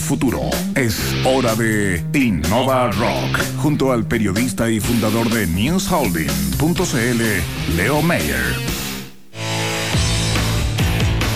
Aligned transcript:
futuro. 0.00 0.40
Es 0.74 0.98
hora 1.24 1.54
de 1.54 2.02
Innova 2.12 2.90
Rock, 2.90 3.38
junto 3.58 3.92
al 3.92 4.06
periodista 4.06 4.68
y 4.68 4.80
fundador 4.80 5.30
de 5.30 5.46
NewsHolding.cl, 5.46 7.76
Leo 7.76 8.02
Mayer. 8.02 8.56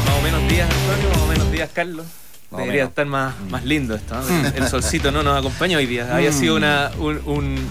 Más 0.05 0.19
o 0.19 0.23
menos 0.23 0.51
días, 0.51 0.69
Antonio, 0.69 1.09
más 1.11 1.19
o 1.19 1.27
menos 1.29 1.53
días, 1.53 1.71
Carlos. 1.73 2.07
Debería 2.51 2.85
estar 2.85 3.07
más, 3.07 3.35
más 3.49 3.65
lindo 3.65 3.95
esto, 3.95 4.17
¿no? 4.17 4.49
El, 4.49 4.69
solcito 4.69 5.13
no 5.13 5.23
nos 5.23 5.39
acompañó 5.39 5.79
hoy 5.79 5.87
día. 5.87 6.15
Había 6.15 6.33
sido 6.33 6.57
una, 6.57 6.91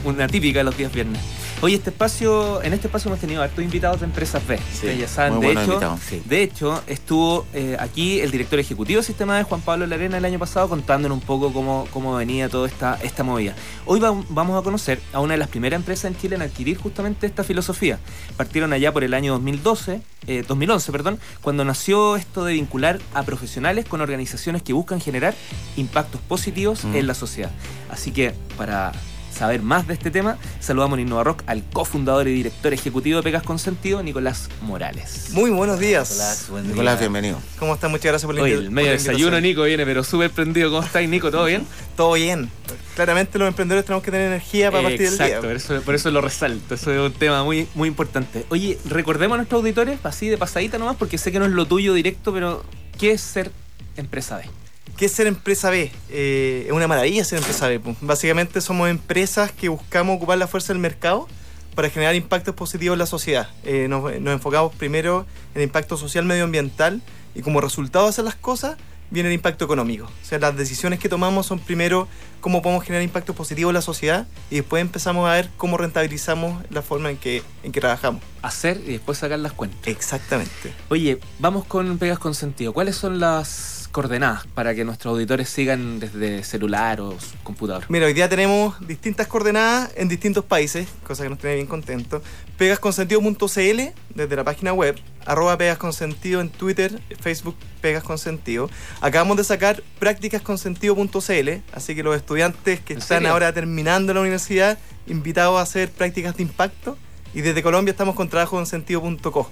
una 0.05 0.27
típica 0.27 0.59
de 0.59 0.63
los 0.63 0.77
días 0.77 0.93
viernes. 0.93 1.21
Oye, 1.63 1.75
este 1.75 1.91
espacio, 1.91 2.63
en 2.63 2.73
este 2.73 2.87
espacio 2.87 3.09
hemos 3.09 3.19
tenido 3.19 3.43
hartos 3.43 3.63
invitados 3.63 3.99
de 3.99 4.07
empresas 4.07 4.41
B. 4.47 4.59
Ya 4.97 5.07
saben, 5.07 5.39
de 5.39 5.51
hecho, 5.51 5.99
de 6.25 6.41
hecho, 6.41 6.83
estuvo 6.87 7.45
eh, 7.53 7.77
aquí 7.79 8.19
el 8.19 8.31
director 8.31 8.57
ejecutivo 8.57 8.97
del 8.97 9.05
sistema 9.05 9.37
de 9.37 9.43
Juan 9.43 9.61
Pablo 9.61 9.85
Larena 9.85 10.17
el 10.17 10.25
año 10.25 10.39
pasado 10.39 10.67
contándonos 10.69 11.19
un 11.19 11.23
poco 11.23 11.53
cómo, 11.53 11.87
cómo 11.93 12.15
venía 12.15 12.49
toda 12.49 12.67
esta, 12.67 12.97
esta 13.03 13.23
movida. 13.23 13.53
Hoy 13.85 13.99
vamos 13.99 14.59
a 14.59 14.63
conocer 14.63 14.99
a 15.13 15.19
una 15.19 15.33
de 15.33 15.37
las 15.37 15.49
primeras 15.49 15.79
empresas 15.79 16.05
en 16.05 16.17
Chile 16.17 16.35
en 16.35 16.41
adquirir 16.41 16.77
justamente 16.77 17.27
esta 17.27 17.43
filosofía. 17.43 17.99
Partieron 18.37 18.73
allá 18.73 18.91
por 18.91 19.03
el 19.03 19.13
año 19.13 19.33
2012, 19.33 20.01
2011, 20.47 20.89
eh, 20.89 20.91
perdón, 20.91 21.19
cuando 21.41 21.63
nació 21.63 22.15
esto 22.15 22.43
de 22.43 22.53
vincular 22.53 22.99
a 23.13 23.21
profesionales 23.21 23.85
con 23.85 24.01
organizaciones 24.01 24.63
que 24.63 24.73
buscan 24.73 24.99
generar 24.99 25.35
impactos 25.77 26.21
positivos 26.21 26.85
mm. 26.85 26.95
en 26.95 27.05
la 27.05 27.13
sociedad. 27.13 27.51
Así 27.91 28.11
que 28.11 28.33
para 28.57 28.93
saber 29.31 29.61
más 29.61 29.87
de 29.87 29.93
este 29.93 30.11
tema, 30.11 30.37
saludamos 30.59 30.99
en 30.99 31.07
Innova 31.07 31.23
Rock 31.23 31.43
al 31.47 31.63
cofundador 31.63 32.27
y 32.27 32.33
director 32.33 32.73
ejecutivo 32.73 33.17
de 33.17 33.23
Pegas 33.23 33.43
con 33.43 33.59
Sentido, 33.59 34.03
Nicolás 34.03 34.49
Morales. 34.61 35.29
Muy 35.31 35.49
buenos 35.49 35.79
días. 35.79 36.11
Nicolás, 36.11 36.45
buen 36.49 36.67
Nicolás 36.67 36.99
bienvenido. 36.99 37.37
¿Cómo 37.59 37.73
estás? 37.73 37.89
Muchas 37.89 38.05
gracias 38.05 38.25
por 38.25 38.35
la 38.35 38.41
invitación. 38.41 38.65
el 38.65 38.71
medio 38.71 38.91
desayuno, 38.91 39.41
Nico, 39.41 39.63
viene, 39.63 39.85
pero 39.85 40.03
súper 40.03 40.31
prendido. 40.31 40.69
¿Cómo 40.69 40.83
estás, 40.83 41.07
Nico? 41.07 41.31
¿Todo 41.31 41.45
bien? 41.45 41.65
Todo 41.95 42.13
bien. 42.13 42.49
Claramente 42.95 43.39
los 43.39 43.47
emprendedores 43.47 43.85
tenemos 43.85 44.03
que 44.03 44.11
tener 44.11 44.27
energía 44.27 44.71
para 44.71 44.83
partir 44.83 45.09
del 45.09 45.17
día. 45.17 45.37
Exacto, 45.37 45.81
por 45.83 45.95
eso 45.95 46.11
lo 46.11 46.21
resalto. 46.21 46.75
Eso 46.75 46.91
es 46.91 46.99
un 46.99 47.13
tema 47.13 47.43
muy, 47.43 47.67
muy 47.73 47.87
importante. 47.87 48.45
Oye, 48.49 48.77
recordemos 48.85 49.35
a 49.35 49.37
nuestros 49.37 49.59
auditores, 49.59 49.99
así 50.03 50.27
de 50.27 50.37
pasadita 50.37 50.77
nomás, 50.77 50.97
porque 50.97 51.17
sé 51.17 51.31
que 51.31 51.39
no 51.39 51.45
es 51.45 51.51
lo 51.51 51.65
tuyo 51.65 51.93
directo, 51.93 52.33
pero 52.33 52.63
¿qué 52.99 53.11
es 53.11 53.21
ser 53.21 53.51
empresa 53.95 54.37
B? 54.37 54.60
¿Qué 55.01 55.07
es 55.07 55.13
ser 55.13 55.25
empresa 55.25 55.71
B? 55.71 55.91
Eh, 56.11 56.65
es 56.67 56.71
una 56.71 56.87
maravilla 56.87 57.23
ser 57.23 57.39
empresa 57.39 57.67
B. 57.67 57.81
Básicamente 58.01 58.61
somos 58.61 58.87
empresas 58.87 59.51
que 59.51 59.67
buscamos 59.67 60.17
ocupar 60.17 60.37
la 60.37 60.45
fuerza 60.45 60.73
del 60.73 60.79
mercado 60.79 61.27
para 61.73 61.89
generar 61.89 62.13
impactos 62.13 62.53
positivos 62.53 62.93
en 62.93 62.99
la 62.99 63.07
sociedad. 63.07 63.49
Eh, 63.63 63.87
nos, 63.89 64.13
enfocamos 64.13 64.75
primero 64.75 65.25
en 65.55 65.61
el 65.61 65.67
impacto 65.69 65.97
social 65.97 66.23
medioambiental 66.25 67.01
y 67.33 67.41
como 67.41 67.61
resultado 67.61 68.05
de 68.05 68.09
hacer 68.11 68.25
las 68.25 68.35
cosas 68.35 68.77
viene 69.09 69.29
el 69.29 69.33
impacto 69.33 69.65
económico. 69.65 70.05
O 70.05 70.23
sea, 70.23 70.37
las 70.37 70.55
decisiones 70.55 70.99
que 70.99 71.09
tomamos 71.09 71.47
son 71.47 71.57
primero 71.57 72.07
cómo 72.39 72.61
podemos 72.61 72.83
generar 72.83 73.03
impactos 73.03 73.35
positivos 73.35 73.71
en 73.71 73.73
la 73.73 73.81
sociedad 73.81 74.27
y 74.51 74.57
después 74.57 74.81
empezamos 74.81 75.27
a 75.27 75.33
ver 75.33 75.49
cómo 75.57 75.77
rentabilizamos 75.77 76.63
la 76.69 76.83
forma 76.83 77.09
en 77.09 77.17
que, 77.17 77.41
en 77.63 77.71
que 77.71 77.79
trabajamos. 77.79 78.21
Hacer 78.43 78.79
y 78.85 78.91
después 78.91 79.17
sacar 79.17 79.39
las 79.39 79.53
cuentas. 79.53 79.87
Exactamente. 79.87 80.75
Oye, 80.89 81.19
vamos 81.39 81.65
con 81.65 81.97
Pegas 81.97 82.19
con 82.19 82.35
Sentido. 82.35 82.71
¿Cuáles 82.71 82.97
son 82.97 83.19
las 83.19 83.80
coordenadas 83.91 84.47
para 84.47 84.73
que 84.73 84.83
nuestros 84.83 85.11
auditores 85.11 85.49
sigan 85.49 85.99
desde 85.99 86.43
celular 86.43 87.01
o 87.01 87.15
computador? 87.43 87.85
Mira, 87.89 88.05
hoy 88.05 88.13
día 88.13 88.27
tenemos 88.29 88.75
distintas 88.87 89.27
coordenadas 89.27 89.91
en 89.95 90.07
distintos 90.07 90.45
países, 90.45 90.87
cosa 91.05 91.23
que 91.23 91.29
nos 91.29 91.39
tiene 91.39 91.55
bien 91.55 91.67
contentos. 91.67 92.23
Pegasconsentido.cl 92.57 93.81
desde 94.15 94.35
la 94.35 94.43
página 94.43 94.73
web, 94.73 94.99
arroba 95.25 95.57
pegasconsentido 95.57 96.41
en 96.41 96.49
Twitter, 96.49 96.99
Facebook 97.19 97.55
Pegas 97.81 98.03
Consentido. 98.03 98.69
Acabamos 99.01 99.37
de 99.37 99.43
sacar 99.43 99.83
prácticasconsentido.cl, 99.99 101.49
así 101.73 101.95
que 101.95 102.03
los 102.03 102.15
estudiantes 102.15 102.79
que 102.79 102.93
están 102.93 103.25
ahora 103.25 103.53
terminando 103.53 104.13
la 104.13 104.21
universidad, 104.21 104.77
invitados 105.07 105.59
a 105.59 105.61
hacer 105.61 105.91
prácticas 105.91 106.37
de 106.37 106.43
impacto. 106.43 106.97
Y 107.33 107.41
desde 107.41 107.63
Colombia 107.63 107.91
estamos 107.91 108.15
con 108.15 108.29
trabajoconsentido.co. 108.29 109.49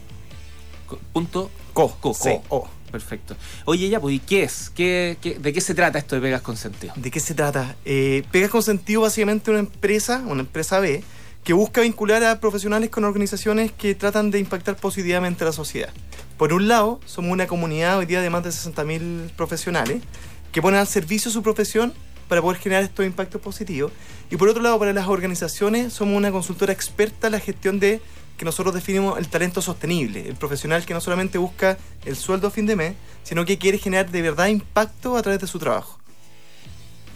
Punto 1.14 1.52
co, 1.74 1.96
co, 2.00 2.14
co. 2.14 2.70
Perfecto. 2.92 3.36
Oye, 3.66 3.90
ya, 3.90 4.00
pues, 4.00 4.16
¿y 4.16 4.20
qué 4.20 4.44
es? 4.44 4.72
¿Qué, 4.74 5.18
de 5.40 5.54
qué 5.54 5.62
se 5.62 5.74
trata 5.74 6.00
esto 6.00 6.16
de 6.16 6.22
Pegas 6.22 6.42
Consentido? 6.42 6.94
¿De 6.96 7.12
qué 7.12 7.20
se 7.20 7.34
trata? 7.34 7.76
Eh, 7.86 8.24
Pegas 8.32 8.50
Consentido 8.50 9.02
básicamente 9.02 9.52
una 9.52 9.60
empresa, 9.60 10.24
una 10.26 10.42
empresa 10.42 10.80
B, 10.80 11.04
que 11.44 11.54
busca 11.54 11.82
vincular 11.82 12.24
a 12.24 12.40
profesionales 12.40 12.90
con 12.90 13.04
organizaciones 13.04 13.72
que 13.72 13.96
tratan 13.96 14.32
de 14.32 14.40
impactar 14.40 14.76
positivamente 14.76 15.44
a 15.44 15.48
la 15.48 15.54
sociedad. 15.54 15.90
Por 16.38 16.54
un 16.54 16.68
lado, 16.68 17.00
somos 17.06 17.32
una 17.32 17.48
comunidad 17.48 17.98
hoy 17.98 18.06
día 18.06 18.22
de 18.22 18.30
más 18.30 18.44
de 18.44 18.50
60.000 18.50 19.32
profesionales 19.32 20.02
que 20.52 20.62
ponen 20.62 20.80
al 20.80 20.88
servicio 20.88 21.32
su 21.32 21.44
profesión 21.44 21.94
para 22.28 22.42
poder 22.42 22.60
generar 22.60 22.84
estos 22.84 23.06
impactos 23.06 23.42
positivos. 23.42 23.92
Y 24.30 24.38
por 24.38 24.48
otro 24.48 24.62
lado, 24.62 24.78
para 24.80 24.94
las 24.94 25.08
organizaciones, 25.08 25.92
somos 25.94 26.16
una 26.16 26.32
consultora 26.32 26.72
experta 26.72 27.28
en 27.28 27.34
la 27.34 27.40
gestión 27.40 27.80
de 27.80 28.02
que 28.40 28.46
nosotros 28.46 28.74
definimos 28.74 29.20
el 29.20 29.28
talento 29.28 29.62
sostenible, 29.62 30.30
el 30.30 30.36
profesional 30.36 30.86
que 30.86 30.94
no 30.94 31.02
solamente 31.02 31.38
busca 31.38 31.78
el 32.06 32.16
sueldo 32.16 32.48
a 32.48 32.52
fin 32.52 32.66
de 32.66 32.78
mes, 32.78 32.94
sino 33.24 33.44
que 33.44 33.58
quiere 33.58 33.78
generar 33.78 34.10
de 34.10 34.22
verdad 34.22 34.48
impacto 34.48 35.18
a 35.18 35.22
través 35.22 35.42
de 35.42 35.48
su 35.48 35.60
trabajo. 35.60 36.00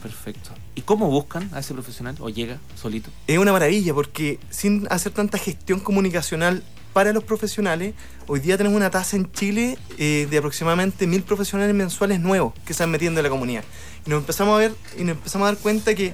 Perfecto. 0.02 0.50
¿Y 0.76 0.82
cómo 0.82 1.08
buscan 1.08 1.50
a 1.54 1.60
ese 1.60 1.74
profesional 1.74 2.18
o 2.20 2.28
llega 2.28 2.60
solito? 2.76 3.10
Es 3.26 3.38
una 3.38 3.54
maravilla 3.54 3.94
porque 3.94 4.38
sin 4.50 4.86
hacer 4.92 5.14
tanta 5.14 5.38
gestión 5.38 5.80
comunicacional 5.80 6.62
para 6.92 7.14
los 7.14 7.24
profesionales, 7.24 7.96
hoy 8.28 8.42
día 8.42 8.58
tenemos 8.58 8.76
una 8.76 8.92
tasa 8.92 9.16
en 9.16 9.32
Chile 9.32 9.78
eh, 9.98 10.28
de 10.30 10.38
aproximadamente 10.38 11.08
mil 11.08 11.24
profesionales 11.24 11.74
mensuales 11.74 12.20
nuevos 12.20 12.54
que 12.54 12.68
se 12.68 12.72
están 12.74 12.92
metiendo 12.92 13.22
en 13.22 13.24
la 13.24 13.30
comunidad. 13.30 13.64
Y 14.06 14.10
nos 14.10 14.20
empezamos 14.20 14.56
a 14.56 14.58
ver 14.58 14.76
y 14.98 15.06
nos 15.06 15.16
empezamos 15.16 15.48
a 15.48 15.54
dar 15.54 15.62
cuenta 15.62 15.96
que 15.96 16.12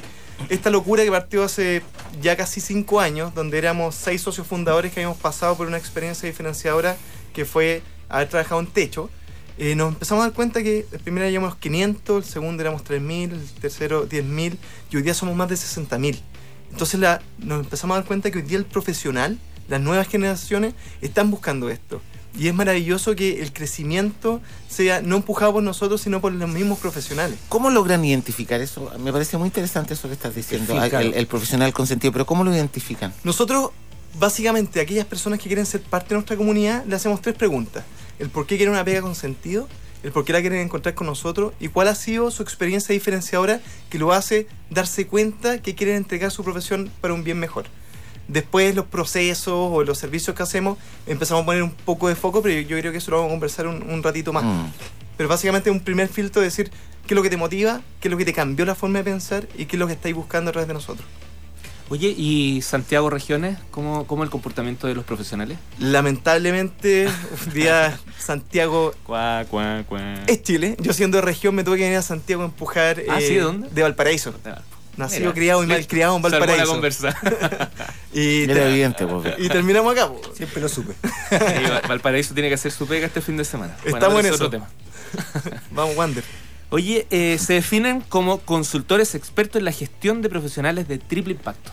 esta 0.48 0.70
locura 0.70 1.04
que 1.04 1.12
partió 1.12 1.44
hace 1.44 1.82
ya 2.22 2.38
casi 2.38 2.62
cinco 2.62 3.00
años, 3.00 3.34
donde 3.36 3.58
éramos 3.58 3.96
seis 3.96 4.22
socios 4.22 4.48
fundadores 4.48 4.94
que 4.94 5.02
habíamos 5.02 5.18
pasado 5.18 5.56
por 5.58 5.68
una 5.68 5.78
experiencia 5.78 6.28
diferenciadora 6.28 6.96
que 7.34 7.46
fue 7.46 7.82
haber 8.08 8.30
trabajado 8.30 8.62
en 8.62 8.68
techo, 8.68 9.10
eh, 9.58 9.76
nos 9.76 9.90
empezamos 9.90 10.24
a 10.24 10.28
dar 10.28 10.36
cuenta 10.36 10.64
que 10.64 10.88
el 10.90 11.00
primero 11.02 11.28
éramos 11.28 11.58
500, 11.58 12.26
el 12.26 12.32
segundo 12.32 12.62
éramos 12.62 12.84
3.000, 12.86 13.32
el 13.32 13.46
tercero 13.60 14.08
10.000 14.08 14.58
y 14.90 14.96
hoy 14.96 15.04
día 15.04 15.14
somos 15.14 15.36
más 15.36 15.50
de 15.50 15.56
60.000. 15.56 16.22
Entonces 16.72 17.00
nos 17.40 17.60
empezamos 17.66 17.96
a 17.96 18.00
dar 18.00 18.08
cuenta 18.08 18.32
que 18.32 18.38
hoy 18.38 18.46
día 18.46 18.58
el 18.58 18.66
profesional, 18.66 19.38
las 19.68 19.82
nuevas 19.82 20.08
generaciones, 20.08 20.76
están 21.02 21.30
buscando 21.30 21.70
esto. 21.70 22.02
Y 22.38 22.48
es 22.48 22.54
maravilloso 22.54 23.16
que 23.16 23.42
el 23.42 23.52
crecimiento 23.52 24.42
sea 24.70 25.02
no 25.02 25.18
empujado 25.18 25.54
por 25.54 25.64
nosotros, 25.64 26.02
sino 26.02 26.22
por 26.22 26.32
los 26.32 26.50
mismos 26.50 26.80
profesionales. 26.80 27.38
¿Cómo 27.50 27.70
logran 27.70 28.06
identificar 28.06 28.62
eso? 28.62 28.92
Me 29.00 29.12
parece 29.12 29.38
muy 29.38 29.48
interesante 29.48 29.94
eso 29.94 30.08
que 30.08 30.14
estás 30.14 30.36
diciendo, 30.36 30.82
el, 30.82 31.14
el, 31.14 31.28
profesional 31.28 31.74
consentido, 31.74 32.14
pero 32.14 32.26
¿cómo 32.26 32.44
lo 32.44 32.54
identifican? 32.54 33.14
Nosotros, 33.24 33.72
básicamente, 34.20 34.80
aquellas 34.80 35.06
personas 35.06 35.40
que 35.40 35.48
quieren 35.48 35.66
ser 35.66 35.82
parte 35.82 36.10
de 36.10 36.16
nuestra 36.16 36.38
comunidad, 36.38 36.86
le 36.86 36.96
hacemos 36.96 37.22
tres 37.22 37.36
preguntas. 37.36 37.84
El 38.20 38.30
por 38.30 38.46
qué 38.46 38.58
quieren 38.58 38.74
una 38.74 38.86
pega 38.86 39.02
con 39.02 39.16
sentido, 39.16 39.68
el 40.04 40.12
por 40.12 40.24
qué 40.24 40.34
la 40.34 40.42
quieren 40.42 40.60
encontrar 40.60 40.96
con 40.96 41.08
nosotros 41.08 41.54
y 41.60 41.68
cuál 41.68 41.88
ha 41.88 41.96
sido 41.96 42.32
su 42.32 42.44
experiencia 42.44 42.94
diferenciadora 42.94 43.60
que 43.90 43.98
lo 44.00 44.14
hace 44.14 44.48
darse 44.70 45.08
cuenta 45.08 45.62
que 45.62 45.76
quieren 45.76 45.96
entregar 45.96 46.32
su 46.32 46.44
profesión 46.44 46.92
para 47.02 47.14
un 47.14 47.24
bien 47.24 47.40
mejor. 47.40 47.66
Después 48.30 48.76
los 48.76 48.86
procesos 48.86 49.56
o 49.56 49.84
los 49.84 49.98
servicios 49.98 50.36
que 50.36 50.44
hacemos 50.44 50.78
empezamos 51.08 51.42
a 51.42 51.46
poner 51.48 51.64
un 51.64 51.72
poco 51.72 52.08
de 52.08 52.16
foco, 52.16 52.44
pero 52.44 52.62
yo, 52.62 52.78
creo 52.78 52.92
que 52.92 53.00
eso 53.00 53.10
lo 53.10 53.18
vamos 53.18 53.32
a 53.32 53.34
conversar 53.34 53.68
un, 53.68 54.04
ratito 54.04 54.32
más. 54.32 54.44
Mm. 54.44 54.66
Pero 55.18 55.28
básicamente 55.28 55.72
un 55.72 55.80
primer 55.80 56.08
filtro 56.08 56.40
de 56.40 56.48
decir 56.48 56.70
qué 57.08 57.14
es 57.14 57.16
lo 57.16 57.24
que 57.24 57.32
te 57.32 57.38
motiva, 57.38 57.82
qué 58.00 58.08
es 58.08 58.12
lo 58.12 58.18
que 58.18 58.26
te 58.26 58.34
cambió 58.34 58.66
la 58.66 58.76
forma 58.76 59.00
de 59.00 59.06
pensar 59.06 59.48
y 59.58 59.66
qué 59.66 59.78
es 59.78 59.80
lo 59.80 59.88
que 59.88 59.94
estáis 59.94 60.14
buscando 60.14 60.50
a 60.50 60.52
través 60.52 60.68
de 60.68 60.76
nosotros. 60.76 61.08
Oye, 61.90 62.14
¿y 62.16 62.62
Santiago 62.62 63.10
Regiones? 63.10 63.58
¿Cómo, 63.72 64.06
cómo 64.06 64.24
el 64.24 64.30
comportamiento 64.30 64.86
de 64.86 64.94
los 64.94 65.06
profesionales? 65.06 65.58
Lamentablemente, 65.80 67.08
un 67.48 67.54
día 67.54 68.00
Santiago 68.20 68.94
cuá, 69.08 69.44
cuá, 69.50 69.84
cuá. 69.90 70.24
es 70.28 70.44
Chile. 70.44 70.76
Yo 70.80 70.94
siendo 70.94 71.18
de 71.18 71.24
región 71.24 71.56
me 71.56 71.64
tuve 71.64 71.78
que 71.78 71.84
venir 71.86 71.98
a 71.98 72.04
Santiago 72.04 72.44
a 72.44 72.46
empujar. 72.46 73.02
¿Ah, 73.10 73.18
sí? 73.20 73.34
¿De 73.34 73.42
dónde? 73.42 73.70
De 73.70 73.82
Valparaíso. 73.82 74.36
Nacido, 74.98 75.34
criado 75.34 75.64
y 75.64 75.68
mal 75.68 75.88
criado 75.88 76.16
en 76.16 76.22
Valparaíso. 76.22 76.66
La 76.66 76.72
conversa. 76.72 77.16
y, 78.14 78.44
Era 78.44 78.70
evidente, 78.70 79.06
pues. 79.06 79.36
y 79.38 79.50
terminamos 79.50 79.94
acá. 79.94 80.12
Siempre 80.36 80.62
lo 80.62 80.70
supe. 80.70 80.94
Valparaíso 81.88 82.34
tiene 82.34 82.50
que 82.50 82.56
hacer 82.56 82.72
su 82.72 82.88
pega 82.88 83.08
este 83.08 83.22
fin 83.22 83.38
de 83.38 83.46
semana. 83.46 83.76
Estamos 83.86 84.24
en 84.26 84.34
eso. 84.34 84.50
Vamos, 85.72 85.96
Wander. 85.96 86.24
Oye, 86.72 87.08
eh, 87.10 87.38
se 87.40 87.54
definen 87.54 88.02
como 88.02 88.40
consultores 88.40 89.16
expertos 89.16 89.60
en 89.60 89.66
la 89.66 89.72
gestión 89.72 90.22
de 90.22 90.30
profesionales 90.30 90.88
de 90.88 90.98
triple 91.00 91.34
impacto. 91.34 91.72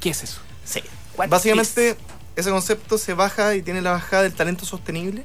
¿Qué 0.00 0.10
es 0.10 0.22
eso? 0.22 0.40
Sí. 0.64 0.82
Básicamente, 1.28 1.96
ese 2.36 2.50
concepto 2.50 2.98
se 2.98 3.14
baja 3.14 3.54
y 3.54 3.62
tiene 3.62 3.80
la 3.80 3.92
bajada 3.92 4.22
del 4.22 4.34
talento 4.34 4.64
sostenible 4.64 5.24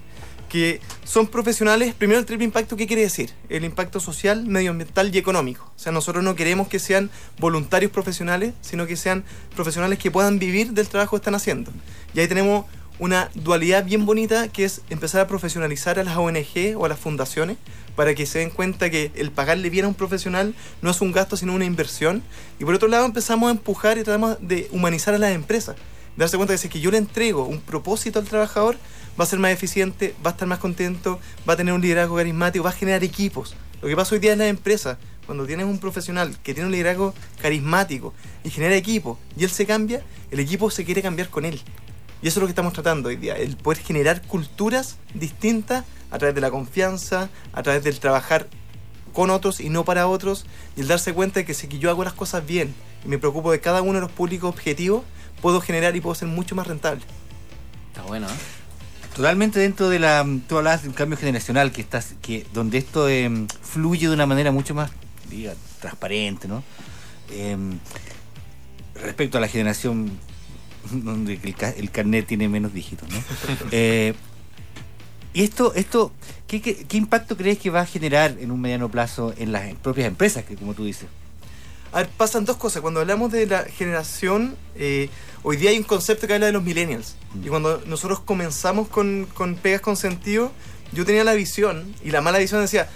que 0.52 0.82
son 1.06 1.28
profesionales, 1.28 1.94
primero 1.94 2.20
el 2.20 2.26
triple 2.26 2.44
impacto, 2.44 2.76
¿qué 2.76 2.86
quiere 2.86 3.04
decir? 3.04 3.32
El 3.48 3.64
impacto 3.64 4.02
social, 4.02 4.46
medioambiental 4.46 5.16
y 5.16 5.18
económico. 5.18 5.72
O 5.78 5.80
sea, 5.80 5.94
nosotros 5.94 6.26
no 6.26 6.36
queremos 6.36 6.68
que 6.68 6.78
sean 6.78 7.10
voluntarios 7.40 7.90
profesionales, 7.90 8.54
sino 8.60 8.86
que 8.86 8.98
sean 8.98 9.24
profesionales 9.56 9.98
que 9.98 10.12
puedan 10.12 10.40
vivir 10.40 10.74
del 10.74 10.90
trabajo 10.90 11.12
que 11.12 11.22
están 11.22 11.36
haciendo. 11.36 11.72
Y 12.14 12.20
ahí 12.20 12.28
tenemos 12.28 12.66
una 13.00 13.32
dualidad 13.34 13.86
bien 13.86 14.06
bonita 14.06 14.50
que 14.50 14.66
es 14.66 14.82
empezar 14.90 15.22
a 15.22 15.28
profesionalizar 15.28 15.98
a 16.00 16.04
las 16.04 16.18
ONG 16.18 16.76
o 16.76 16.86
a 16.86 16.90
las 16.90 17.00
fundaciones 17.00 17.56
para 17.96 18.14
que 18.14 18.26
se 18.26 18.40
den 18.40 18.50
cuenta 18.50 18.90
que 18.90 19.12
el 19.16 19.32
pagarle 19.32 19.70
bien 19.70 19.86
a 19.86 19.88
un 19.88 19.94
profesional 19.94 20.54
no 20.82 20.92
es 20.92 21.00
un 21.00 21.14
gasto 21.14 21.38
sino 21.38 21.54
una 21.56 21.64
inversión. 21.64 22.24
Y 22.60 22.66
por 22.66 22.76
otro 22.76 22.90
lado 22.90 23.06
empezamos 23.06 23.48
a 23.48 23.52
empujar 23.52 23.98
y 23.98 24.04
tratamos 24.04 24.38
de 24.42 24.68
humanizar 24.72 25.14
a 25.14 25.18
las 25.18 25.32
empresas. 25.32 25.78
Darse 26.18 26.36
cuenta 26.36 26.54
que 26.54 26.58
si 26.58 26.82
yo 26.82 26.92
le 26.92 26.98
entrego 26.98 27.46
un 27.46 27.62
propósito 27.62 28.20
al 28.20 28.26
trabajador, 28.26 28.76
va 29.22 29.24
a 29.24 29.28
ser 29.28 29.38
más 29.38 29.52
eficiente, 29.52 30.16
va 30.26 30.32
a 30.32 30.34
estar 30.34 30.48
más 30.48 30.58
contento, 30.58 31.20
va 31.48 31.54
a 31.54 31.56
tener 31.56 31.76
un 31.76 31.82
liderazgo 31.82 32.16
carismático, 32.16 32.64
va 32.64 32.72
a 32.72 32.74
generar 32.74 33.04
equipos. 33.04 33.56
Lo 33.80 33.88
que 33.88 33.96
pasa 33.96 34.16
hoy 34.16 34.20
día 34.20 34.34
en 34.34 34.40
las 34.40 34.48
empresas, 34.48 34.98
cuando 35.28 35.46
tienes 35.46 35.68
un 35.68 35.78
profesional 35.78 36.36
que 36.42 36.56
tiene 36.56 36.66
un 36.66 36.72
liderazgo 36.72 37.14
carismático 37.40 38.16
y 38.44 38.50
genera 38.50 38.76
equipo 38.76 39.20
y 39.38 39.44
él 39.44 39.52
se 39.52 39.68
cambia, 39.68 40.02
el 40.32 40.40
equipo 40.40 40.72
se 40.72 40.86
quiere 40.86 41.04
cambiar 41.04 41.30
con 41.30 41.46
él. 41.46 41.62
Y 42.24 42.30
eso 42.30 42.40
es 42.40 42.42
lo 42.42 42.48
que 42.48 42.52
estamos 42.52 42.74
tratando 42.74 43.10
hoy 43.10 43.16
día, 43.16 43.36
el 43.36 43.58
poder 43.58 43.84
generar 43.84 44.24
culturas 44.24 44.98
distintas 45.14 45.86
a 46.10 46.18
través 46.18 46.34
de 46.34 46.42
la 46.42 46.50
confianza, 46.50 47.30
a 47.54 47.62
través 47.62 47.84
del 47.84 48.00
trabajar 48.00 48.48
con 49.14 49.30
otros 49.30 49.60
y 49.60 49.70
no 49.70 49.86
para 49.86 50.08
otros, 50.08 50.48
y 50.76 50.82
el 50.82 50.88
darse 50.88 51.14
cuenta 51.14 51.42
de 51.42 51.46
que 51.46 51.54
si 51.54 51.68
yo 51.68 51.92
hago 51.92 52.04
las 52.04 52.14
cosas 52.14 52.44
bien 52.44 52.74
y 53.06 53.08
me 53.08 53.20
preocupo 53.20 53.52
de 53.52 53.60
cada 53.60 53.84
uno 53.84 53.94
de 53.94 54.02
los 54.02 54.12
públicos 54.12 54.50
objetivos, 54.50 55.04
puedo 55.44 55.62
generar 55.62 55.96
y 55.96 56.02
puedo 56.02 56.16
ser 56.16 56.28
mucho 56.28 56.56
más 56.56 56.66
rentable. 56.66 57.04
Está 57.92 58.02
bueno, 58.02 58.26
¿eh? 58.26 58.61
Totalmente 59.16 59.60
dentro 59.60 59.90
de 59.90 60.00
la. 60.00 60.26
Tú 60.48 60.58
hablabas 60.58 60.84
de 60.84 60.90
un 60.90 60.94
cambio 60.94 61.18
generacional 61.18 61.72
que 61.72 61.82
estás, 61.82 62.16
que, 62.22 62.46
donde 62.54 62.78
esto 62.78 63.10
em, 63.10 63.48
fluye 63.48 64.08
de 64.08 64.14
una 64.14 64.26
manera 64.26 64.52
mucho 64.52 64.74
más 64.74 64.92
diga, 65.32 65.54
transparente, 65.80 66.48
¿no? 66.48 66.64
Em, 67.32 67.80
respecto 68.96 69.38
a 69.38 69.42
la 69.42 69.48
generación 69.48 70.12
donde 70.92 71.40
el, 71.78 71.92
carnet 71.92 72.28
tiene 72.28 72.48
menos 72.50 72.74
dígitos, 72.74 73.10
¿no? 73.10 73.18
Eh, 73.72 74.14
y 75.34 75.44
esto, 75.44 75.74
esto 75.76 76.12
¿qué, 76.46 76.62
¿qué, 76.62 76.98
impacto 76.98 77.38
crees 77.38 77.58
que 77.58 77.70
va 77.70 77.80
a 77.80 77.86
generar 77.86 78.36
en 78.42 78.52
un 78.52 78.60
mediano 78.60 78.90
plazo 78.90 79.34
en 79.38 79.54
las 79.54 79.74
propias 79.76 80.08
empresas, 80.08 80.44
que 80.44 80.56
como 80.56 80.74
tú 80.74 80.84
dices? 80.84 81.08
A 81.94 81.98
ver, 81.98 82.10
pasan 82.10 82.46
dos 82.46 82.58
cosas. 82.58 82.82
Cuando 82.82 83.02
hablamos 83.02 83.32
de 83.32 83.46
la 83.48 83.64
generación, 83.64 84.56
eh, 84.76 85.10
hoy 85.44 85.58
día 85.58 85.72
hay 85.72 85.78
un 85.78 85.84
concepto 85.84 86.26
que 86.26 86.34
habla 86.34 86.46
de 86.46 86.54
los 86.54 86.64
millennials. 86.64 87.16
Y 87.44 87.50
cuando 87.50 87.82
nosotros 87.86 88.22
comenzamos 88.22 88.88
con, 88.88 89.28
con 89.34 89.56
Pegas 89.56 89.82
con 89.82 89.98
Sentido, 89.98 90.52
yo 90.94 91.06
tenía 91.06 91.24
la 91.24 91.34
visión, 91.34 91.94
y 92.04 92.12
la 92.12 92.22
mala 92.22 92.40
visión 92.40 92.62
decía, 92.62 92.90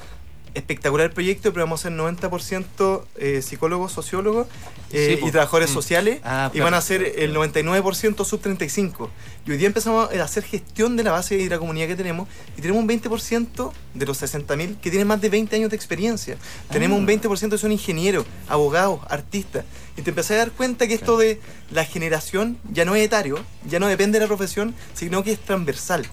espectacular 0.56 1.07
el 1.07 1.12
proyecto, 1.12 1.54
pero 1.54 1.66
vamos 1.66 1.81
a 1.81 1.90
ser 1.90 1.98
90% 1.98 3.04
eh, 3.18 3.42
psicólogos, 3.42 3.92
sociólogos 3.92 4.48
eh, 4.92 5.19
y 5.22 5.30
trabajadores 5.30 5.69
mm. 5.69 5.74
sociales 5.74 6.19
ah, 6.24 6.50
y 6.54 6.60
van 6.62 6.74
a 6.74 6.81
ser 6.81 7.04
el 7.18 7.36
99% 7.36 8.25
sub 8.25 8.40
35. 8.40 9.10
Y 9.46 9.52
hoy 9.52 9.57
día 9.57 9.68
empezamos 9.68 10.10
a 10.12 10.24
hacer 10.24 10.44
gestión 10.44 10.96
de 10.96 11.04
la 11.04 11.12
base 11.12 11.38
de 11.38 11.50
la 11.50 11.60
comunidad 11.60 11.88
que 11.88 11.96
tenemos 11.96 12.28
y 12.57 12.62
tenemos 12.62 12.81
un 12.81 12.90
20% 12.90 13.72
de 13.94 14.06
los 14.06 14.22
60.000 14.22 14.80
que 14.80 14.90
tienen 14.90 15.07
más 15.07 15.22
de 15.22 15.30
20 15.30 15.56
años 15.56 15.69
de 15.69 15.75
experiencia. 15.75 16.38
Tenemos 16.72 16.98
un 16.98 17.06
20% 17.06 17.46
ah. 17.46 17.50
que 17.50 17.57
son 17.57 17.72
ingenieros, 17.72 18.25
abogados, 18.48 19.02
artistas. 19.10 19.66
Y 19.98 20.02
te 20.02 20.10
empecé 20.10 20.34
a 20.36 20.38
dar 20.38 20.52
cuenta 20.52 20.88
que 20.88 20.94
esto 20.94 21.18
de 21.18 21.40
la 21.72 21.86
generación 21.86 22.57
ya 22.72 22.84
no 22.86 22.96
es 22.96 23.06
etario, 23.06 23.40
ya 23.69 23.80
no 23.80 23.88
depende 23.88 24.19
de 24.19 24.25
la 24.25 24.28
profesión, 24.28 24.75
sino 24.94 25.24
que 25.24 25.34
es 25.34 25.40
transversal. 25.40 26.06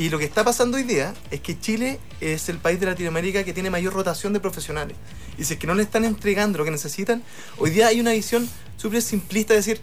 Y 0.00 0.08
lo 0.08 0.18
que 0.18 0.24
está 0.24 0.44
pasando 0.44 0.78
hoy 0.78 0.82
día 0.84 1.12
es 1.30 1.42
que 1.42 1.60
Chile 1.60 2.00
es 2.22 2.48
el 2.48 2.56
país 2.56 2.80
de 2.80 2.86
Latinoamérica 2.86 3.44
que 3.44 3.52
tiene 3.52 3.68
mayor 3.68 3.92
rotación 3.92 4.32
de 4.32 4.40
profesionales. 4.40 4.96
Y 5.36 5.44
si 5.44 5.52
es 5.52 5.60
que 5.60 5.66
no 5.66 5.74
le 5.74 5.82
están 5.82 6.06
entregando 6.06 6.56
lo 6.56 6.64
que 6.64 6.70
necesitan, 6.70 7.22
hoy 7.58 7.68
día 7.68 7.88
hay 7.88 8.00
una 8.00 8.12
visión 8.12 8.48
súper 8.78 9.02
simplista 9.02 9.52
de 9.52 9.58
decir, 9.58 9.82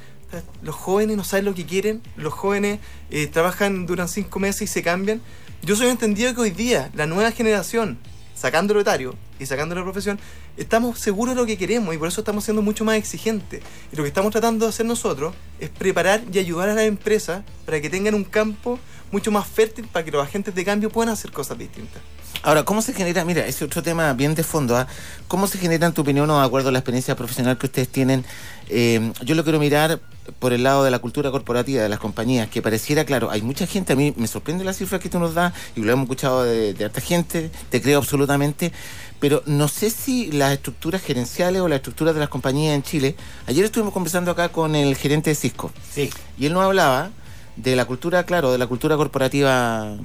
los 0.64 0.74
jóvenes 0.74 1.18
no 1.18 1.24
saben 1.24 1.46
lo 1.46 1.54
que 1.54 1.68
quieren, 1.68 2.02
los 2.16 2.34
jóvenes 2.34 2.80
eh, 3.12 3.28
trabajan, 3.28 3.86
duran 3.86 4.10
cinco 4.10 4.40
meses 4.40 4.64
y 4.64 4.68
se 4.68 4.82
cambian. 4.82 5.22
Yo 5.62 5.76
soy 5.76 5.90
entendido 5.90 6.34
que 6.34 6.42
hoy 6.42 6.50
día 6.50 6.90
la 6.96 7.06
nueva 7.06 7.30
generación, 7.30 8.00
sacando 8.34 8.74
el 8.74 8.80
etario 8.80 9.14
y 9.40 9.46
sacando 9.46 9.76
la 9.76 9.84
profesión, 9.84 10.20
estamos 10.58 11.00
seguros 11.00 11.36
de 11.36 11.42
lo 11.42 11.48
que 11.48 11.58
queremos 11.58 11.94
y 11.94 11.98
por 11.98 12.08
eso 12.08 12.22
estamos 12.22 12.44
siendo 12.44 12.62
mucho 12.62 12.86
más 12.86 12.98
exigentes. 12.98 13.62
Y 13.92 13.96
lo 13.96 14.04
que 14.04 14.10
estamos 14.10 14.32
tratando 14.32 14.66
de 14.66 14.70
hacer 14.70 14.86
nosotros 14.86 15.34
es 15.60 15.70
preparar 15.70 16.24
y 16.32 16.40
ayudar 16.40 16.70
a 16.70 16.74
las 16.74 16.86
empresas 16.86 17.44
para 17.66 17.82
que 17.82 17.90
tengan 17.90 18.16
un 18.16 18.24
campo 18.24 18.80
mucho 19.12 19.32
más 19.32 19.48
fértil 19.48 19.88
para 19.88 20.04
que 20.04 20.12
los 20.12 20.24
agentes 20.24 20.54
de 20.54 20.66
cambio 20.66 20.90
puedan 20.90 21.14
hacer 21.14 21.32
cosas 21.32 21.58
distintas. 21.58 22.02
Ahora, 22.44 22.64
¿cómo 22.64 22.82
se 22.82 22.94
genera? 22.94 23.26
Mira, 23.26 23.46
ese 23.46 23.66
otro 23.66 23.82
tema 23.82 24.14
bien 24.14 24.36
de 24.36 24.44
fondo. 24.44 24.76
¿ah? 24.76 24.88
¿Cómo 25.28 25.48
se 25.48 25.58
genera, 25.58 25.88
en 25.88 25.94
tu 25.94 26.02
opinión, 26.02 26.30
o 26.30 26.40
de 26.40 26.46
acuerdo 26.46 26.70
a 26.70 26.72
la 26.72 26.80
experiencia 26.80 27.16
profesional 27.16 27.58
que 27.58 27.66
ustedes 27.66 27.90
tienen? 27.90 28.24
Eh, 28.70 29.12
yo 29.24 29.36
lo 29.36 29.44
quiero 29.44 29.60
mirar 29.60 30.00
por 30.40 30.54
el 30.54 30.64
lado 30.64 30.84
de 30.84 30.92
la 30.92 31.00
cultura 31.00 31.32
corporativa 31.32 31.82
de 31.84 31.90
las 31.90 32.00
compañías, 32.00 32.50
que 32.50 32.62
pareciera, 32.62 33.06
claro, 33.06 33.30
hay 33.32 33.42
mucha 33.42 33.68
gente, 33.68 33.94
a 33.94 33.96
mí 33.96 34.14
me 34.18 34.28
sorprende 34.28 34.64
la 34.64 34.74
cifra 34.74 35.00
que 35.00 35.10
tú 35.10 35.20
nos 35.20 35.34
das, 35.34 35.54
y 35.76 35.82
lo 35.82 35.92
hemos 35.92 36.04
escuchado 36.04 36.44
de, 36.44 36.74
de 36.74 36.86
harta 36.86 37.02
gente, 37.02 37.50
te 37.70 37.82
creo 37.82 38.00
absolutamente, 38.00 38.72
pero 39.20 39.42
no 39.46 39.68
sé 39.68 39.90
si 39.90 40.32
las 40.32 40.54
estructuras 40.54 41.02
gerenciales 41.02 41.62
o 41.62 41.68
las 41.68 41.78
estructuras 41.78 42.14
de 42.14 42.20
las 42.20 42.30
compañías 42.30 42.76
en 42.76 42.84
Chile, 42.84 43.16
ayer 43.48 43.66
estuvimos 43.66 43.94
conversando 43.94 44.32
acá 44.32 44.50
con 44.50 44.76
el 44.76 44.96
gerente 44.96 45.30
de 45.30 45.36
Cisco, 45.36 45.72
sí. 45.92 46.10
y 46.38 46.46
él 46.46 46.54
nos 46.54 46.64
hablaba 46.64 47.12
de 47.56 47.76
la 47.76 47.86
cultura, 47.86 48.24
claro, 48.24 48.52
de 48.52 48.58
la 48.58 48.68
cultura 48.68 48.96
corporativa 48.96 49.98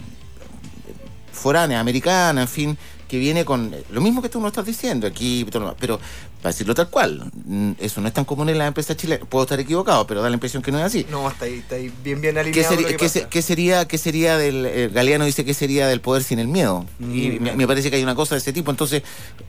foránea, 1.33 1.81
americana, 1.81 2.43
en 2.43 2.49
fin, 2.49 2.79
que 3.13 3.19
viene 3.19 3.45
con 3.45 3.77
lo 3.91 4.01
mismo 4.01 4.23
que 4.23 4.31
tú 4.31 4.41
nos 4.41 4.49
estás 4.49 4.65
diciendo 4.65 5.07
aquí, 5.07 5.47
pero 5.79 6.01
para 6.41 6.51
decirlo 6.51 6.75
tal 6.75 6.89
cual, 6.89 7.31
mm, 7.45 7.73
eso 7.79 8.01
no 8.01 8.09
es 8.09 8.15
tan 8.15 8.25
común 8.25 8.49
en 8.49 8.57
las 8.57 8.69
empresas 8.69 8.97
chilenas. 8.97 9.29
Puedo 9.29 9.43
estar 9.43 9.61
equivocado, 9.61 10.07
pero 10.07 10.23
da 10.23 10.31
la 10.31 10.35
impresión 10.35 10.63
que 10.63 10.73
no 10.73 10.79
es 10.79 10.85
así. 10.85 11.07
No, 11.11 11.29
está 11.29 11.45
ahí, 11.45 11.59
está 11.59 11.75
ahí 11.75 11.93
bien, 12.03 12.23
bien 12.23 12.39
alineado. 12.39 12.75
¿Qué, 13.29 13.43
sería, 13.43 13.87
qué 13.87 13.99
sería 13.99 14.39
del. 14.39 14.65
Eh, 14.65 14.91
Galeano 14.91 15.27
dice 15.27 15.45
que 15.45 15.53
sería 15.53 15.89
del 15.89 16.01
poder 16.01 16.23
sin 16.23 16.39
el 16.39 16.49
miedo. 16.49 16.87
y 17.01 17.33
mm, 17.39 17.55
me, 17.55 17.67
parece 17.67 17.91
que 17.91 17.97
hay 17.97 18.03
una 18.03 18.15
cosa 18.15 18.35
de 18.35 18.39
ese 18.39 18.55
tipo. 18.55 18.71
Entonces, 18.71 19.03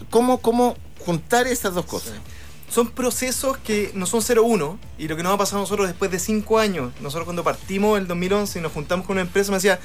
¿cómo, 0.09 0.39
cómo 0.39 0.75
juntar 0.99 1.47
esas 1.47 1.73
dos 1.73 1.85
cosas? 1.85 2.15
son 2.69 2.89
procesos 2.89 3.57
que 3.59 3.91
no 3.93 4.07
son 4.07 4.21
0-1 4.21 4.77
y 4.97 5.07
lo 5.07 5.15
que 5.15 5.21
nos 5.21 5.31
ha 5.31 5.37
pasado 5.37 5.59
a 5.59 5.61
nosotros 5.61 5.87
después 5.87 6.09
de 6.09 6.17
5 6.17 6.57
años, 6.57 6.91
nosotros 7.01 7.25
cuando 7.25 7.43
partimos 7.43 7.99
el 7.99 8.07
2011 8.07 8.57
y 8.57 8.61
nos 8.63 8.71
juntamos 8.71 9.05
con 9.05 9.13
una 9.13 9.21
empresa 9.21 9.51
me 9.51 9.57
decía, 9.57 9.79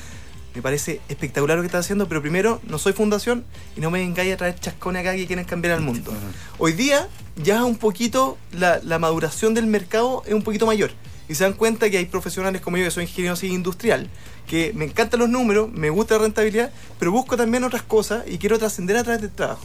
me 0.54 0.62
parece 0.62 1.00
espectacular 1.08 1.56
lo 1.56 1.62
que 1.62 1.66
estás 1.66 1.84
haciendo, 1.84 2.08
pero 2.08 2.20
primero 2.20 2.60
no 2.64 2.78
soy 2.78 2.92
fundación 2.92 3.44
y 3.76 3.80
no 3.80 3.90
me 3.90 4.00
vengáis 4.00 4.34
a 4.34 4.36
traer 4.36 4.58
chascones 4.58 5.00
acá 5.00 5.14
que 5.14 5.26
quieren 5.26 5.44
cambiar 5.44 5.78
el 5.78 5.84
mundo. 5.84 6.12
Hoy 6.58 6.72
día 6.72 7.08
ya 7.42 7.64
un 7.64 7.76
poquito 7.76 8.38
la, 8.52 8.80
la, 8.82 8.98
maduración 8.98 9.54
del 9.54 9.66
mercado 9.66 10.22
es 10.26 10.34
un 10.34 10.42
poquito 10.42 10.66
mayor 10.66 10.90
y 11.28 11.34
se 11.34 11.44
dan 11.44 11.52
cuenta 11.52 11.90
que 11.90 11.98
hay 11.98 12.06
profesionales 12.06 12.60
como 12.60 12.76
yo 12.76 12.84
que 12.84 12.90
soy 12.90 13.04
ingeniero 13.04 13.36
industrial 13.42 14.08
que 14.48 14.72
me 14.74 14.86
encantan 14.86 15.20
los 15.20 15.28
números, 15.28 15.70
me 15.70 15.90
gusta 15.90 16.16
la 16.16 16.22
rentabilidad, 16.22 16.72
pero 16.98 17.12
busco 17.12 17.36
también 17.36 17.62
otras 17.62 17.82
cosas 17.82 18.24
y 18.26 18.38
quiero 18.38 18.58
trascender 18.58 18.96
a 18.96 19.04
través 19.04 19.20
del 19.20 19.30
trabajo. 19.30 19.64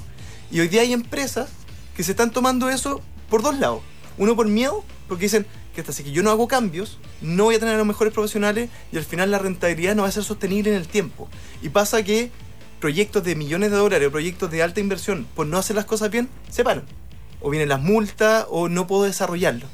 Y 0.51 0.59
hoy 0.59 0.67
día 0.67 0.81
hay 0.81 0.93
empresas 0.93 1.49
que 1.95 2.03
se 2.03 2.11
están 2.11 2.31
tomando 2.31 2.69
eso 2.69 3.01
por 3.29 3.41
dos 3.41 3.57
lados. 3.57 3.81
Uno 4.17 4.35
por 4.35 4.47
miedo, 4.47 4.83
porque 5.07 5.25
dicen 5.25 5.45
que 5.73 5.81
hasta 5.81 5.93
si 5.93 6.11
yo 6.11 6.23
no 6.23 6.31
hago 6.31 6.47
cambios, 6.47 6.99
no 7.21 7.45
voy 7.45 7.55
a 7.55 7.59
tener 7.59 7.75
a 7.75 7.77
los 7.77 7.87
mejores 7.87 8.13
profesionales 8.13 8.69
y 8.91 8.97
al 8.97 9.03
final 9.03 9.31
la 9.31 9.39
rentabilidad 9.39 9.95
no 9.95 10.03
va 10.03 10.07
a 10.07 10.11
ser 10.11 10.23
sostenible 10.23 10.71
en 10.71 10.77
el 10.77 10.87
tiempo. 10.87 11.29
Y 11.61 11.69
pasa 11.69 12.03
que 12.03 12.31
proyectos 12.79 13.23
de 13.23 13.35
millones 13.35 13.71
de 13.71 13.77
dólares 13.77 14.07
o 14.07 14.11
proyectos 14.11 14.51
de 14.51 14.61
alta 14.61 14.79
inversión, 14.79 15.25
por 15.35 15.47
no 15.47 15.57
hacer 15.57 15.75
las 15.75 15.85
cosas 15.85 16.11
bien, 16.11 16.29
se 16.49 16.63
paran. 16.63 16.83
O 17.41 17.49
vienen 17.49 17.69
las 17.69 17.81
multas 17.81 18.45
o 18.49 18.69
no 18.69 18.87
puedo 18.87 19.03
desarrollarlo. 19.03 19.65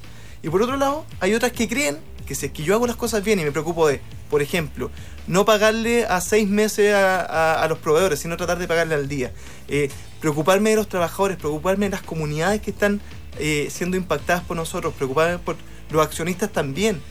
Y 0.41 0.49
por 0.49 0.61
otro 0.61 0.77
lado, 0.77 1.05
hay 1.19 1.33
otras 1.33 1.51
que 1.51 1.67
creen 1.67 1.97
que 2.25 2.35
si 2.35 2.45
es 2.45 2.51
que 2.51 2.63
yo 2.63 2.75
hago 2.75 2.85
las 2.85 2.95
cosas 2.95 3.23
bien 3.23 3.39
y 3.39 3.43
me 3.43 3.51
preocupo 3.51 3.87
de, 3.87 4.01
por 4.29 4.43
ejemplo, 4.43 4.91
no 5.25 5.45
pagarle 5.45 6.05
a 6.05 6.21
seis 6.21 6.47
meses 6.47 6.93
a, 6.93 7.65
los 7.67 7.79
proveedores, 7.79 8.19
sino 8.19 8.37
tratar 8.37 8.59
de 8.59 8.67
pagarle 8.67 8.93
al 8.93 9.07
día. 9.07 9.31
Eh, 9.67 9.89
preocuparme 10.19 10.69
de 10.69 10.75
los 10.75 10.87
trabajadores, 10.87 11.37
preocuparme 11.37 11.87
de 11.87 11.91
las 11.91 12.03
comunidades 12.03 12.61
que 12.61 12.69
están 12.69 13.01
eh, 13.37 13.67
siendo 13.71 13.97
impactadas 13.97 14.43
por 14.43 14.57
nosotros, 14.57 14.93
preocupadas 14.93 15.39
por 15.39 15.55
los 15.91 16.05
accionistas 16.05 16.51
también, 16.51 17.01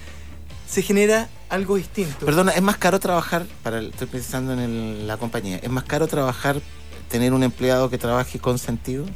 se 0.69 0.83
genera 0.83 1.29
algo 1.49 1.77
distinto. 1.77 2.27
Perdona, 2.27 2.53
¿es 2.53 2.63
más 2.63 2.77
caro 2.77 3.01
trabajar, 3.01 3.47
para 3.63 3.81
estoy 3.81 4.07
pensando 4.07 4.53
en 4.53 5.07
la 5.07 5.17
compañía, 5.17 5.57
¿es 5.63 5.71
más 5.71 5.85
caro 5.85 6.07
trabajar, 6.07 6.61
tener 7.09 7.33
un 7.33 7.43
empleado 7.43 7.89
que 7.89 7.99
trabaje 7.99 8.39
con 8.39 8.59
sentido? 8.59 9.07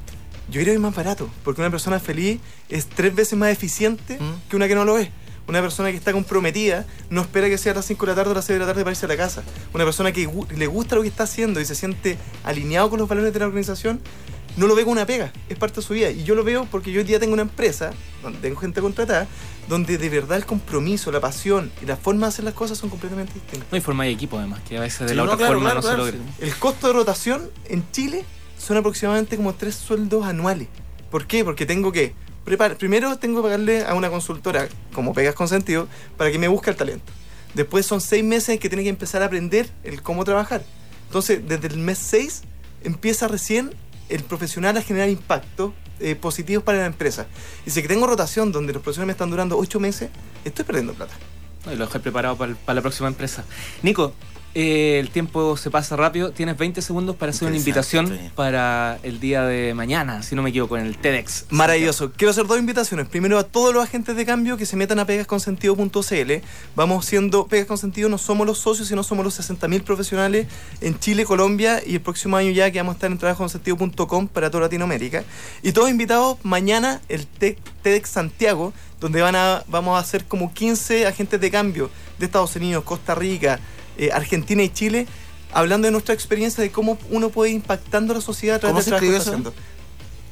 Yo 0.49 0.61
creo 0.61 0.67
que 0.67 0.75
es 0.75 0.81
más 0.81 0.95
barato, 0.95 1.29
porque 1.45 1.61
una 1.61 1.71
persona 1.71 2.01
feliz 2.01 2.41
es 2.69 2.87
tres 2.87 3.15
veces 3.15 3.39
más 3.39 3.51
eficiente 3.51 4.19
¿Mm? 4.19 4.49
que 4.49 4.57
una 4.57 4.69
que 4.69 4.75
no 4.75 4.85
lo 4.85 4.99
es. 4.99 5.09
Una 5.49 5.61
persona 5.61 5.91
que 5.91 5.97
está 5.97 6.13
comprometida 6.13 6.87
no 7.11 7.21
espera 7.21 7.49
que 7.49 7.59
sea 7.59 7.73
a 7.73 7.75
las 7.77 7.87
5 7.87 8.07
de 8.07 8.13
la 8.13 8.17
tarde 8.17 8.31
o 8.31 8.33
a 8.33 8.37
las 8.37 8.45
6 8.45 8.55
de 8.55 8.61
la 8.61 8.67
tarde 8.67 8.83
para 8.83 8.93
irse 8.93 9.07
a 9.07 9.09
la 9.09 9.17
casa. 9.17 9.43
Una 9.75 9.85
persona 9.85 10.13
que 10.13 10.29
le 10.57 10.67
gusta 10.67 10.95
lo 10.95 11.03
que 11.03 11.09
está 11.09 11.25
haciendo 11.25 11.61
y 11.61 11.65
se 11.65 11.75
siente 11.75 12.17
alineado 12.45 12.91
con 12.91 13.01
los 13.01 13.09
valores 13.09 13.33
de 13.33 13.39
la 13.41 13.47
organización, 13.47 14.01
no 14.57 14.67
lo 14.67 14.75
ve 14.75 14.83
como 14.83 14.93
una 14.93 15.07
pega, 15.07 15.33
es 15.49 15.59
parte 15.59 15.77
de 15.77 15.83
su 15.83 15.95
vida. 15.95 16.11
Y 16.11 16.25
yo 16.25 16.35
lo 16.35 16.45
veo 16.45 16.67
porque 16.71 16.93
yo 16.93 17.01
hoy 17.01 17.07
día 17.07 17.19
tengo 17.19 17.33
una 17.33 17.43
empresa, 17.43 17.93
donde 18.23 18.39
tengo 18.41 18.61
gente 18.61 18.81
contratada, 18.81 19.27
donde 19.69 19.99
de 19.99 20.09
verdad 20.09 20.37
el 20.39 20.47
compromiso, 20.47 21.11
la 21.11 21.21
pasión 21.21 21.73
y 21.83 21.87
la 21.87 21.97
forma 21.97 22.27
de 22.27 22.29
hacer 22.29 22.45
las 22.45 22.55
cosas 22.55 22.79
son 22.79 22.91
completamente 22.91 23.35
distintas. 23.35 23.71
No 23.71 23.77
hay 23.77 23.81
forma 23.81 24.05
de 24.05 24.11
equipo 24.11 24.39
además, 24.39 24.61
que 24.69 24.77
a 24.77 24.81
veces 24.81 25.09
de 25.09 25.15
la 25.15 25.25
otra 25.25 25.47
forma 25.47 25.75
no 25.75 25.83
se 25.83 25.97
logra. 25.97 26.17
El 26.39 26.55
costo 26.57 26.89
de 26.89 26.93
rotación 26.93 27.51
en 27.69 27.85
Chile 27.93 28.25
son 28.59 28.77
aproximadamente 28.77 29.37
como 29.37 29.55
tres 29.55 29.75
sueldos 29.75 30.25
anuales. 30.25 30.69
¿Por 31.11 31.27
qué? 31.27 31.45
Porque 31.45 31.67
tengo 31.67 31.93
que 31.93 32.15
preparar, 32.45 32.77
primero 32.77 33.17
tengo 33.19 33.41
que 33.41 33.43
pagarle 33.45 33.85
a 33.85 33.95
una 33.95 34.11
consultora, 34.11 34.69
como 34.93 35.13
pegas 35.13 35.35
con 35.35 35.49
sentido, 35.49 35.89
para 36.17 36.31
que 36.31 36.39
me 36.39 36.49
busque 36.49 36.71
el 36.71 36.77
talento. 36.77 37.13
Después 37.55 37.85
son 37.85 38.01
seis 38.01 38.25
meses 38.25 38.59
que 38.59 38.69
tiene 38.69 38.83
que 38.83 38.89
empezar 38.89 39.23
a 39.23 39.27
aprender 39.27 39.69
el 39.85 40.03
cómo 40.03 40.25
trabajar. 40.25 40.65
Entonces, 41.07 41.41
desde 41.47 41.69
el 41.69 41.77
mes 41.77 41.99
6 41.99 42.43
empieza 42.85 43.29
recién 43.29 43.75
el 44.15 44.25
profesional 44.25 44.77
a 44.77 44.83
generar 44.83 45.09
impacto 45.09 45.75
eh, 46.01 46.15
positivos 46.15 46.65
para 46.65 46.79
la 46.79 46.87
empresa. 46.87 47.27
Y 47.67 47.71
si 47.71 47.83
tengo 47.83 48.07
rotación 48.07 48.53
donde 48.53 48.73
los 48.73 48.83
profesionales 48.83 49.09
me 49.09 49.13
están 49.13 49.31
durando 49.31 49.57
ocho 49.57 49.81
meses, 49.81 50.11
estoy 50.45 50.65
perdiendo 50.65 50.95
plata. 50.95 51.15
Y 51.73 51.77
lo 51.77 51.87
dejé 51.87 52.01
preparado 52.01 52.37
para, 52.37 52.55
para 52.55 52.75
la 52.75 52.83
próxima 52.83 53.09
empresa. 53.09 53.45
Nico, 53.83 54.15
eh, 54.55 54.99
el 55.01 55.11
tiempo 55.11 55.57
se 55.57 55.71
pasa 55.71 55.97
rápido. 55.97 56.31
Tienes 56.31 56.59
20 56.59 56.83
segundos 56.83 57.17
para 57.17 57.31
hacer 57.31 57.49
una 57.49 57.57
invitación 57.57 58.19
para 58.35 58.99
el 59.03 59.19
día 59.21 59.45
de 59.45 59.73
mañana, 59.75 60.23
si 60.23 60.35
no 60.35 60.43
me 60.43 60.51
equivoco, 60.51 60.77
en 60.77 60.87
el 60.87 60.99
TEDx. 60.99 61.47
Maravilloso. 61.51 62.13
Quiero 62.13 62.31
hacer 62.31 62.47
dos 62.47 62.59
invitaciones. 62.59 63.09
Primero 63.09 63.39
a 63.39 63.45
todos 63.45 63.73
los 63.73 63.83
agentes 63.83 64.15
de 64.15 64.27
cambio 64.27 64.57
que 64.57 64.67
se 64.67 64.77
metan 64.77 64.99
a 64.99 65.07
pegasconsentido.cl. 65.07 66.33
Vamos 66.77 67.07
siendo 67.07 67.47
Pegas 67.47 67.83
no 68.09 68.19
somos 68.19 68.47
los 68.47 68.59
socios, 68.59 68.89
sino 68.89 69.03
somos 69.03 69.25
los 69.25 69.39
60.000 69.41 69.83
profesionales 69.83 70.47
en 70.81 70.99
Chile, 70.99 71.25
Colombia 71.25 71.83
y 71.85 71.95
el 71.95 72.01
próximo 72.01 72.37
año 72.37 72.51
ya 72.51 72.71
que 72.71 72.79
vamos 72.79 72.95
a 72.95 72.97
estar 72.97 73.11
en 73.11 73.19
trabajoconsentido.com 73.19 74.29
para 74.29 74.51
toda 74.51 74.65
Latinoamérica. 74.65 75.25
Y 75.63 75.73
todos 75.73 75.91
invitados 75.91 76.39
mañana 76.43 77.01
el 77.09 77.27
TEDx 77.27 78.09
Santiago, 78.09 78.73
donde 79.01 79.21
van 79.21 79.37
a, 79.37 79.65
vamos 79.69 79.97
a 79.97 80.01
hacer 80.01 80.25
como 80.25 80.53
15 80.53 81.07
agentes 81.07 81.41
de 81.41 81.51
cambio 81.51 81.91
de 82.19 82.27
Estados 82.27 82.55
Unidos, 82.57 82.85
Costa 82.85 83.15
Rica, 83.15 83.59
eh, 83.99 84.11
Argentina 84.13 84.63
y 84.63 84.69
Chile, 84.69 85.09
hablando 85.53 85.87
de 85.87 85.93
nuestra 85.93 86.15
experiencia 86.15 86.63
de 86.63 86.71
cómo 86.71 86.99
uno 87.11 87.31
puede 87.31 87.51
ir 87.51 87.57
impactando 87.57 88.13
a 88.13 88.17
la 88.17 88.23
sociedad 88.23 88.57
a 88.57 88.61
través 88.61 88.87
de 88.87 89.17
haciendo. 89.17 89.53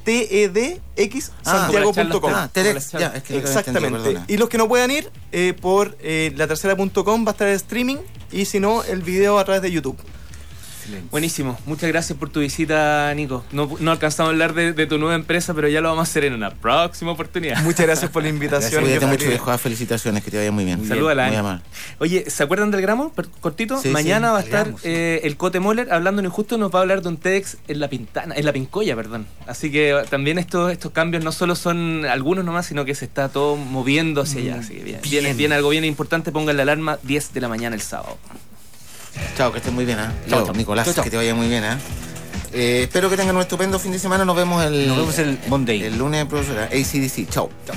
TEDxsantiago.com. 0.05 2.33
Ah, 2.35 2.51
ah 2.55 3.23
Exactamente. 3.29 4.19
y 4.29 4.37
los 4.39 4.49
que 4.49 4.57
no 4.59 4.69
puedan 4.69 4.91
ir, 4.91 5.11
eh, 5.33 5.55
por 5.61 5.97
eh, 6.01 6.33
la 6.37 6.47
tercera.com 6.47 7.27
va 7.27 7.31
a 7.31 7.33
estar 7.33 7.49
el 7.49 7.57
streaming 7.57 7.97
y 8.33 8.47
si 8.47 8.61
no, 8.61 8.83
el 8.85 9.03
video 9.03 9.39
a 9.39 9.45
través 9.45 9.61
de 9.63 9.71
YouTube. 9.71 9.99
Buenísimo. 11.11 11.59
Muchas 11.67 11.89
gracias 11.89 12.19
por 12.19 12.31
tu 12.31 12.41
visita, 12.41 13.13
Nico. 13.15 13.45
No, 13.53 13.69
no 13.81 13.91
alcanzamos 13.91 14.29
a 14.29 14.33
hablar 14.33 14.55
de, 14.55 14.87
tu 14.87 14.99
nueva 14.99 15.15
empresa, 15.15 15.55
pero 15.55 15.69
ya 15.69 15.81
lo 15.81 15.89
vamos 15.89 16.09
a 16.09 16.11
hacer 16.11 16.25
en 16.25 16.35
una 16.35 16.51
próxima 16.51 17.13
oportunidad. 17.13 17.63
Muchas 17.63 17.87
gracias 17.87 18.11
por 18.11 18.23
la 18.23 18.29
invitación. 18.37 18.83
Cuídate 18.83 19.07
mucho, 19.07 19.27
viejo. 19.27 19.59
Felicitaciones, 19.59 20.23
que 20.25 20.31
te 20.31 20.39
vaya 20.39 20.53
muy 20.53 20.65
bien. 20.65 20.87
Saludos 20.87 21.19
a 21.19 21.63
Oye, 21.99 22.25
¿se 22.29 22.43
acuerdan 22.43 22.71
del 22.71 22.81
gramo? 22.81 23.13
Cortito. 23.41 23.81
Mañana 23.91 24.33
va 24.33 24.39
a 24.39 24.43
estar 24.43 24.75
eh, 24.85 25.21
el 25.25 25.37
Cote 25.37 25.61
Moller 25.61 25.93
hablando 25.93 26.21
justo 26.29 26.59
nos 26.59 26.75
va 26.75 26.81
a 26.81 26.83
hablar 26.83 27.03
de 27.03 27.09
un 27.09 27.17
TEDx 27.17 27.57
en 27.69 27.81
la 27.81 27.89
Pintana, 27.89 28.35
en 28.35 28.45
la 28.45 28.53
Pincoya, 28.53 28.97
perdón. 28.97 29.27
Así 29.47 29.71
que 29.71 30.03
también 30.11 30.39
estos, 30.39 30.73
estos 30.73 30.93
cambios 30.93 31.25
no 31.25 31.33
solo 31.33 31.55
son 31.55 32.05
algunos 32.05 32.45
nomás, 32.45 32.67
sino 32.67 32.85
que 32.85 32.95
se 32.95 33.05
está 33.05 33.29
todo 33.29 33.57
moviendo 33.57 34.23
hacia 34.23 34.41
allá. 34.41 34.57
Así 34.61 34.75
que 34.75 34.85
bien, 34.85 35.01
bien. 35.03 35.37
Viene, 35.37 35.55
algo 35.55 35.71
bien 35.71 35.85
importante, 35.85 36.33
pongan 36.33 36.57
la 36.57 36.65
alarma 36.65 36.99
10 37.03 37.33
de 37.33 37.41
la 37.41 37.49
mañana 37.49 37.75
el 37.75 37.83
sábado. 37.83 38.19
Chao, 39.41 39.51
que 39.53 39.57
estés 39.57 39.73
muy 39.73 39.87
bien, 39.87 39.99
¿eh? 39.99 40.03
Chao, 40.29 40.53
Nicolás, 40.53 40.87
que 41.03 41.09
te 41.09 41.17
vaya 41.17 41.35
muy 41.35 41.49
bien, 41.49 41.65
¿eh? 41.65 41.79
¿eh? 42.53 42.83
espero 42.83 43.09
que 43.09 43.17
tengan 43.17 43.37
un 43.37 43.41
estupendo 43.41 43.79
fin 43.79 43.91
de 43.91 43.99
semana. 43.99 44.23
Nos 44.27 44.37
vemos 44.37 44.63
el, 44.63 44.87
Nos 44.87 44.99
vemos 44.99 45.19
el 45.19 45.39
Monday. 45.49 45.83
El 45.83 45.97
lunes, 45.97 46.27
profesora. 46.27 46.65
ACDC. 46.65 47.27
Chao. 47.31 47.49
Chao. 47.67 47.75